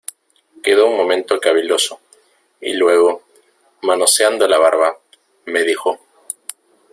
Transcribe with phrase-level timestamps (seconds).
[0.63, 1.99] quedó un momento caviloso,
[2.59, 3.21] y luego,
[3.83, 4.97] manoseando la barba,
[5.45, 5.99] me dijo: